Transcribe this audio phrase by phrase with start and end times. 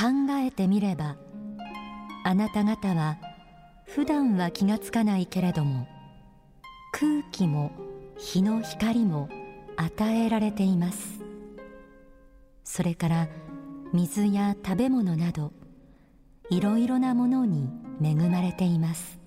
[0.00, 0.06] 考
[0.42, 1.16] えてみれば
[2.24, 3.18] あなた方は
[3.84, 5.86] 普段は気がつかないけれども
[6.90, 7.70] 空気も
[8.16, 9.28] 日の光も
[9.76, 11.20] 与えられています。
[12.64, 13.28] それから
[13.92, 15.52] 水や食べ物など
[16.48, 17.68] いろいろなものに
[18.02, 19.18] 恵まれています。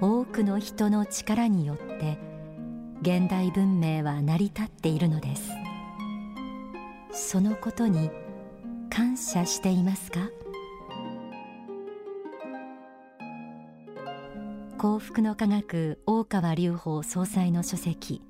[0.00, 2.18] 多くの人の力によって
[3.02, 5.50] 現代文明は成り立っているのです。
[7.12, 8.10] そのことに
[8.96, 10.30] 感謝していますか？
[14.78, 18.22] 幸福の科学大川隆法総裁の書籍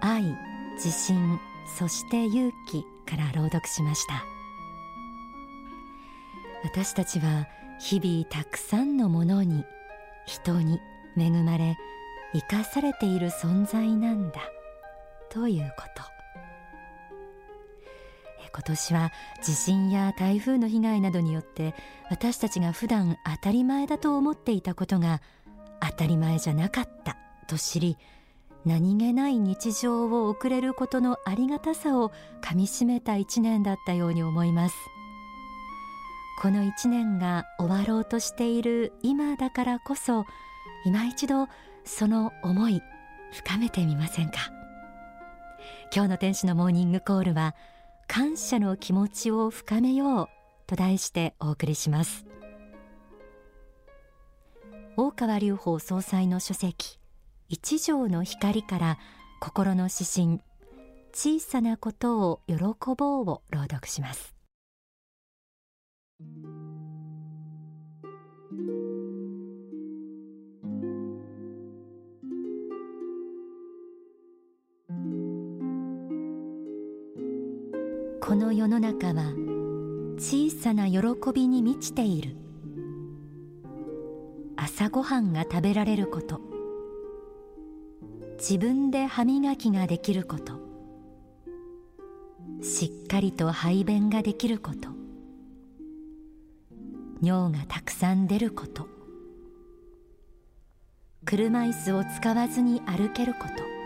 [0.00, 0.34] 愛
[0.76, 1.38] 自信
[1.76, 4.24] そして勇気から朗読しました。
[6.64, 7.46] 私たちは
[7.78, 9.66] 日々たくさんのものに
[10.24, 10.80] 人に
[11.18, 11.76] 恵まれ
[12.32, 14.40] 生かされている存在なんだ
[15.28, 16.17] ということ。
[18.52, 21.74] 今年は地震や台風の被害などによって
[22.10, 25.20] 私たちが普段当たり前だと思っていたことが
[25.80, 27.96] 当たり前じゃなかったと知り
[28.64, 32.10] 何気ない日常を送れることのありがたさを
[32.40, 34.74] かみしめた一年だったように思います。
[36.40, 40.24] この一年が終わろうとしている今だからこそ
[40.84, 41.48] 今一度
[41.84, 42.80] その思い
[43.32, 44.36] 深めてみませんか？
[45.92, 47.54] 今日の天使のモーニングコールは
[48.08, 50.28] 感謝の気持ちを深めよう
[50.66, 52.24] と題してお送りします。
[54.96, 56.98] 大川隆法総裁の書籍
[57.48, 58.98] 一条の光から
[59.40, 60.40] 心の指針
[61.12, 62.56] 小さなことを喜
[62.96, 64.34] ぼうを朗読します。
[78.28, 79.32] この世の中は
[80.18, 80.98] 小さな喜
[81.32, 82.36] びに満ちている。
[84.54, 86.38] 朝ごはんが食べられること。
[88.36, 90.60] 自分で歯磨きができること。
[92.62, 94.90] しっかりと排便ができること。
[97.22, 98.88] 尿がたくさん出ること。
[101.24, 103.77] 車椅子を使わずに歩けること。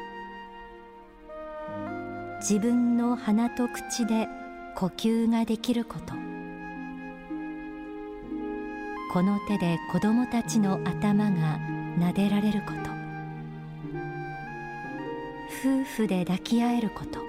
[2.42, 4.26] 自分の鼻と口で
[4.74, 6.14] 呼吸ができること。
[9.12, 11.60] この手で子供たちの頭が
[12.00, 12.90] 撫でられること。
[15.60, 17.20] 夫婦で抱き合えること。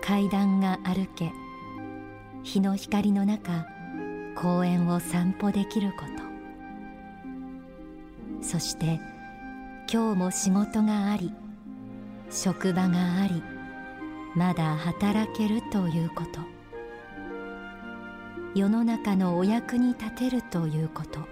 [0.00, 1.30] 階段が歩け。
[2.42, 3.66] 日の光の中
[4.34, 6.06] 公園を散歩できるこ
[8.40, 8.42] と。
[8.42, 8.98] そして
[9.92, 11.34] 今日も仕事があり
[12.34, 13.42] 職場があり
[14.34, 16.40] まだ働けるということ。
[18.54, 21.20] 世の中のお役に立てるということ。
[21.20, 21.24] あ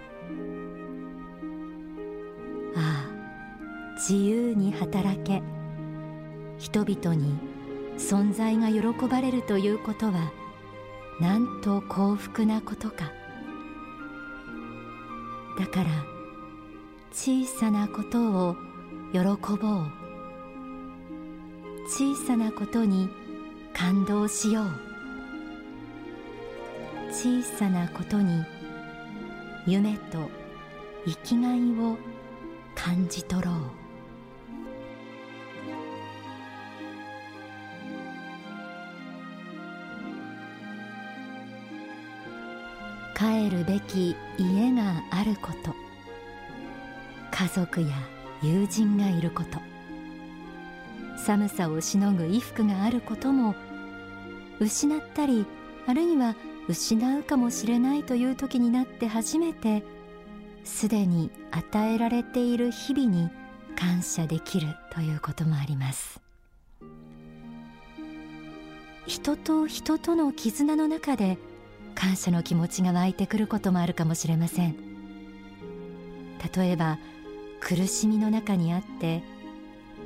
[2.75, 5.41] あ自由に働け。
[6.59, 7.35] 人々に
[7.97, 10.31] 存在が喜ばれるということは
[11.19, 13.11] なんと幸福なことか。
[15.57, 15.89] だから
[17.11, 18.55] 小さなことを
[19.11, 19.19] 喜
[19.59, 20.00] ぼう。
[21.93, 23.09] 小さなことに
[23.73, 24.65] 感動しよう。
[27.11, 28.45] 小さなことに
[29.67, 30.29] 夢と
[31.05, 31.97] 生きがいを
[32.75, 33.55] 感じ取ろう。
[43.17, 45.75] 帰るべき家があること。
[47.31, 47.87] 家族や
[48.41, 49.59] 友人がいること。
[51.21, 53.55] 寒さをしのぐ衣服があることも
[54.59, 55.45] 失ったり
[55.87, 56.35] あるいは
[56.67, 59.83] 失うかもしれないという時になって初めて
[60.63, 63.29] すでに与えられている日々に
[63.75, 66.21] 感謝できるということもあります。
[69.07, 71.37] 人と人との絆の中で
[71.95, 74.75] 感謝の気持ちが湧いてくることもあるかもしれません。
[76.55, 76.99] 例えば
[77.59, 79.23] 苦しみの中にあって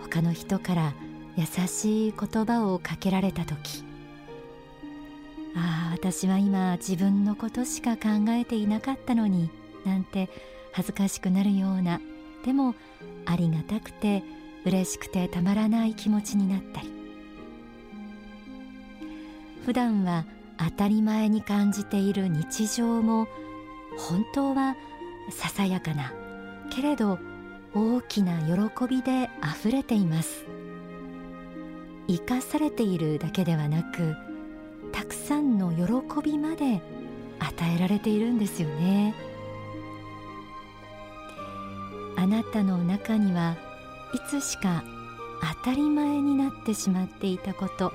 [0.01, 0.93] 他の人から
[1.37, 3.83] 優しい言葉をかけられた時
[5.55, 9.49] ああ私は今自分のことしか考えていなかったのに
[9.85, 10.29] なんて
[10.71, 12.01] 恥ずかしくなるような
[12.43, 12.75] でも
[13.25, 14.23] ありがたくて
[14.65, 16.95] 嬉しくてたまらない気持ちになったり。
[19.65, 20.25] 普段は
[20.59, 23.27] 当たり前に感じている日常も
[23.97, 24.75] 本当は
[25.31, 26.13] ささやかな
[26.69, 27.17] けれど
[27.73, 30.45] 大きな喜びであふれています。
[32.07, 34.15] 生かされているだけではなく
[34.91, 36.81] たくさんの喜びまで
[37.39, 39.15] 与えられているんですよね。
[42.17, 43.57] あなたの中には
[44.13, 44.83] いつしか
[45.63, 47.91] 当たり前になってしまっていたこと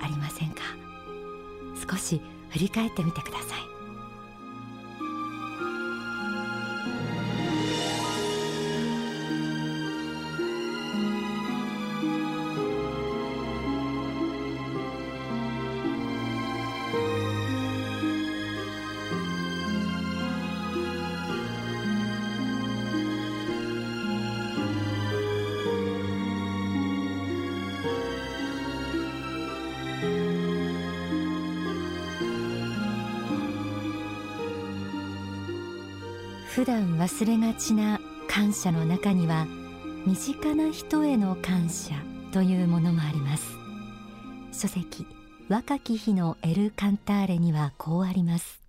[0.00, 0.62] ありませんか？
[1.90, 2.20] 少し
[2.50, 3.71] 振り返ってみてください。
[36.54, 39.46] 普段忘れがちな感謝の中には
[40.04, 41.94] 身近な人への感謝
[42.30, 43.56] というものもあります。
[44.52, 45.06] 書籍
[45.48, 48.60] 若き日のエル・カンターレにはこうあります。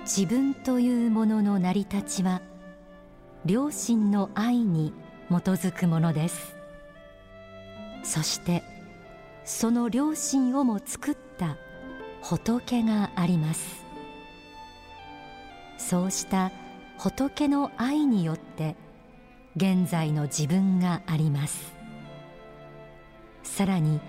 [0.00, 2.42] 自分というものの成り立ちは
[3.44, 4.92] 両親の愛に
[5.28, 6.56] 基づくものです。
[8.02, 8.62] そして
[9.44, 11.56] その両親をも作った
[12.22, 13.84] 仏があります。
[15.78, 16.52] そうした
[16.98, 18.76] 仏の愛によって
[19.56, 21.74] 現在の自分があります。
[23.42, 24.00] さらに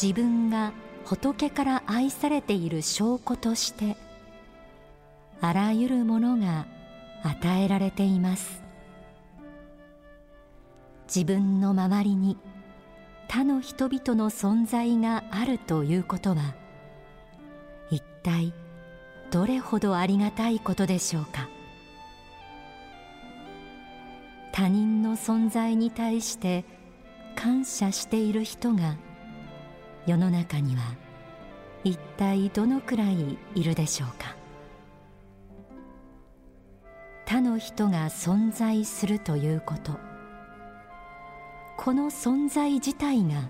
[0.00, 0.72] 自分が
[1.04, 3.96] 仏から愛されている証拠として
[5.40, 6.66] あらゆるものが
[7.22, 8.61] 与えられています。
[11.14, 12.38] 自分の周りに
[13.28, 16.54] 他の人々の存在があるということは
[17.90, 18.54] 一体
[19.30, 21.50] どれほどありがたいことでしょうか？
[24.52, 26.64] 他人の存在に対して
[27.36, 28.96] 感謝している人が
[30.06, 30.82] 世の中には
[31.84, 34.34] 一体どのくらいいるでしょうか？
[37.26, 40.11] 他の人が存在するということ。
[41.84, 43.48] この存在自体が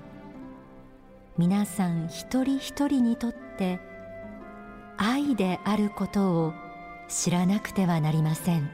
[1.36, 3.78] 皆さん一人一人にとって
[4.96, 6.54] 愛であることを
[7.08, 8.70] 知らなくてはなりません。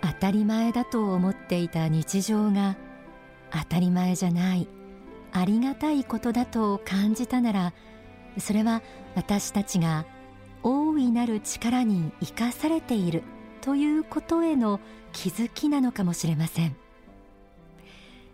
[0.00, 2.78] 当たり前だと思っていた日常が
[3.50, 4.66] 当たり前じゃない
[5.32, 7.74] ありがたいことだと感じたなら
[8.38, 8.82] それは
[9.14, 10.06] 私たちが
[10.62, 13.22] 大いなる力に生かされている
[13.60, 14.80] ということへの
[15.12, 16.76] 気づきなのかもしれません。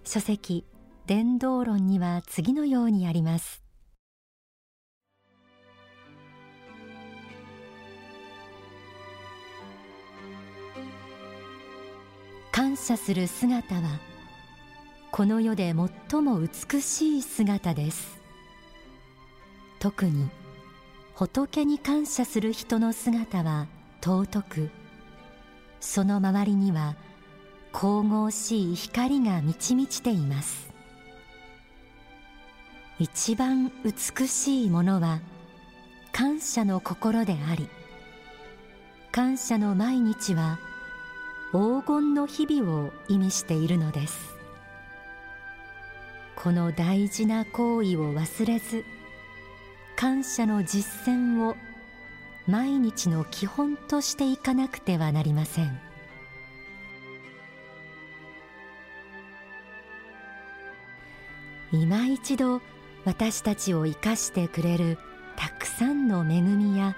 [0.04, 0.64] 書籍
[1.06, 3.62] 伝道論には次のようにあります。
[12.52, 13.82] 感謝する姿は
[15.10, 15.74] この世で
[16.10, 18.19] 最も美しい姿です。
[19.80, 20.28] 特に
[21.14, 23.66] 仏に感謝する人の姿は
[24.02, 24.70] 尊く
[25.80, 26.96] その周りには
[27.72, 30.68] 神々しい光が満ち満ちています。
[32.98, 35.20] 一番美しいものは
[36.12, 37.66] 感謝の心であり
[39.10, 40.58] 感謝の毎日は
[41.52, 44.36] 黄金の日々を意味しているのです。
[46.36, 48.84] この大事な行為を忘れず
[50.00, 51.58] 感謝の実践を
[52.46, 55.78] 毎日の基本としていかなくてはなりません
[61.70, 62.62] 今一度
[63.04, 64.96] 私たちを生かしてくれる
[65.36, 66.96] たくさんの恵みや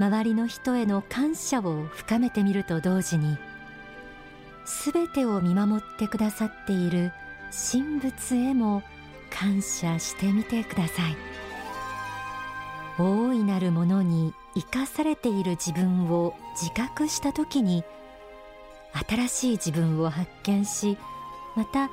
[0.00, 3.38] 周りの人への感謝を深めてみると同時に
[4.64, 7.12] すべてを見守ってくださっている
[7.70, 8.82] 神仏へも
[9.30, 11.35] 感謝してみてください。
[12.98, 17.84] 大いなるものに生かされている自分を自覚した時に
[19.08, 20.96] 新しい自分を発見し
[21.54, 21.90] また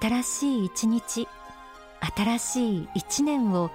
[0.00, 1.28] 新しい一日
[2.16, 3.70] 新しい一年を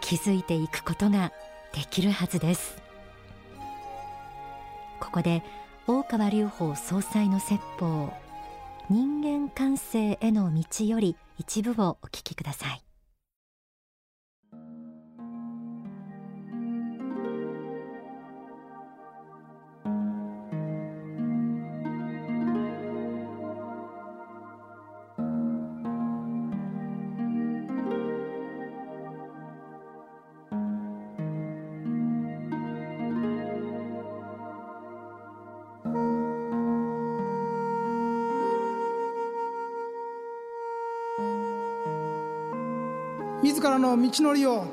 [0.00, 1.32] 築いていくことが
[1.74, 2.82] できるはずです。
[5.00, 5.42] ここで
[5.86, 8.12] 大川隆法総裁の説法
[8.90, 12.87] 人間感性への道より一部をお聞きください。
[43.58, 44.66] 自らの道のりを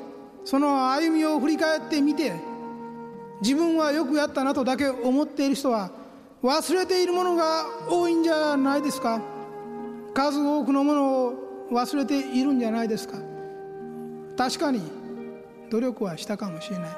[0.44, 2.32] その歩みを振り返ってみて
[3.42, 5.90] 自分はよくやったなとだけ思っている人は
[6.40, 9.20] 忘れているものが多いんじゃないですか。
[10.14, 11.34] 数多くのものを
[11.72, 13.18] 忘れているんじゃないですか。
[14.36, 14.80] 確かに
[15.68, 16.90] 努力はしたかもしれない。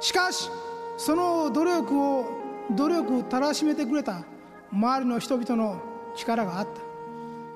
[0.00, 0.50] しかし
[0.96, 2.24] その努力を
[2.74, 4.24] 努力をたらしめてくれた
[4.72, 5.80] 周りの人々の
[6.16, 6.80] 力があった。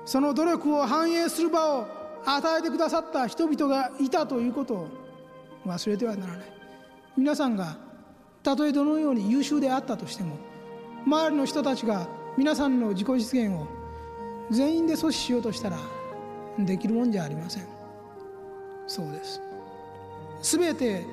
[0.05, 4.87] その努力を反映する場を与えてくださった人々がいたということを
[5.65, 6.45] 忘れてはならない。
[7.17, 7.77] 皆さんが
[8.43, 10.37] たとえどのように優秀であったとしても
[11.05, 13.67] 周りの人たちが皆さんの自己実現を
[14.49, 15.77] 全員で阻止しようとしたら
[16.57, 17.67] できるもんじゃありません。
[18.87, 19.41] そうです。
[20.41, 21.05] 全て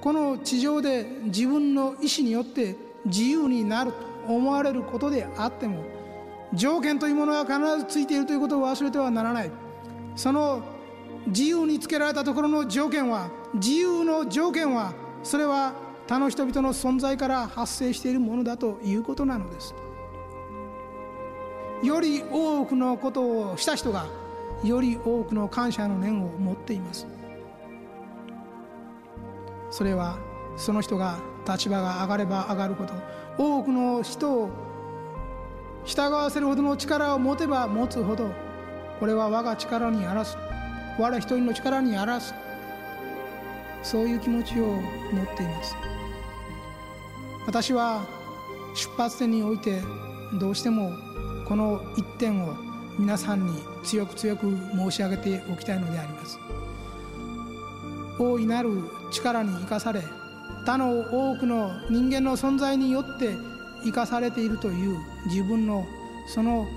[0.00, 5.84] この地上で自分の意思によって自由になると思われることであっても
[6.54, 9.50] 条件というものは必ずついているということを忘れてはならない。
[10.14, 10.62] その
[11.26, 14.92] 自由につけられたところの条件は自由の条件は
[15.22, 15.74] それは
[16.06, 19.74] 他の人々の存在から発生しているものだということなのです。
[21.82, 24.06] より多くのことをした人が
[24.62, 27.06] より多くの感謝の念を持っています。
[29.70, 30.18] それは
[30.56, 32.92] その人が立場が上がれば上がるほど
[33.38, 34.50] 多くの人を
[35.84, 38.30] 従わせるほどの力を持てば持つほど
[39.02, 40.36] これは我が力にあらず
[40.96, 42.32] 我一人の力にあらず
[43.82, 45.74] そういう気持ちを持っています。
[47.44, 48.06] 私は
[48.76, 49.82] 出発点において
[50.38, 50.92] どうしても
[51.48, 52.54] この一点を
[52.96, 56.38] 皆さんに強く強く申し上げておきたいのであります。
[58.20, 60.04] 大いなる力に生かされ
[60.64, 61.00] 他の
[61.32, 63.34] 多くの人間の存在によって
[63.82, 65.84] 生かされているという自分の
[66.28, 66.68] その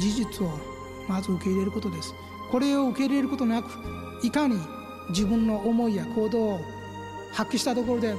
[0.00, 0.69] 事実を
[1.10, 2.14] まず受け入れることです。
[2.52, 3.68] これを受け入れることなく
[4.22, 4.56] いかに
[5.08, 6.60] 自分の思いや行動を
[7.32, 8.14] 発揮したところで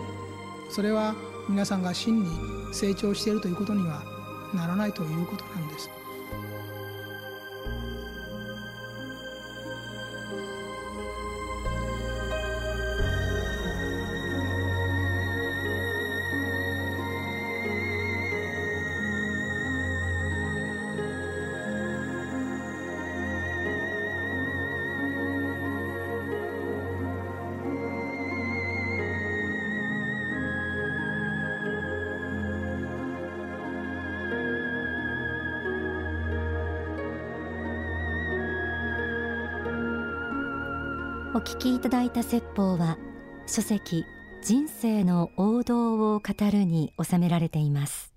[0.69, 1.15] それは
[1.47, 2.29] 皆さんが真に
[2.73, 4.03] 成長しているということには
[4.53, 5.89] ならないということなんです。
[41.33, 42.97] お聞きいただいた説法は
[43.47, 44.03] 書籍
[44.43, 48.13] 人生の王道を語るに収められています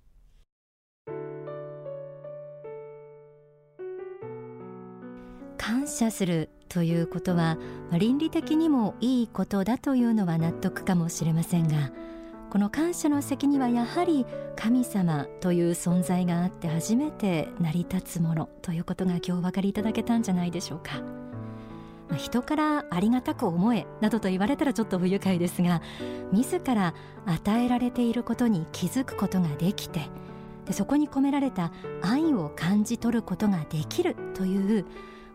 [5.57, 7.57] 感謝するということは
[7.97, 11.93] 倫理的にもいいことだというのは納得かもしれませんが
[12.51, 21.24] この感謝の席にはやはり神様という存在があって初めて成り立つものということが今日お分かりいただけたんじゃないでしょうか。
[22.17, 25.83] 人からありがたく思えなどと言われたらちょっと不愉快ですが
[26.33, 26.95] 自ら
[27.27, 30.09] 与えられていることに気づくことができて
[30.67, 34.85] でそこに込められた愛を感じ取ることができるという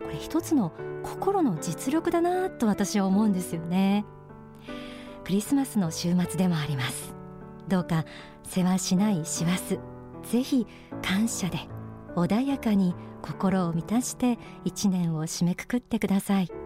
[0.00, 0.72] これ一つの
[1.02, 4.04] 心の実力だなと私は思うんですよね。
[5.24, 7.14] クリスマスの週末でもあります。
[7.68, 8.04] どうか
[8.42, 9.78] 世話しない師走
[10.24, 10.66] ぜひ
[11.02, 11.58] 感謝で
[12.16, 16.59] 穏やかに心を満たして一年を締めくくってください。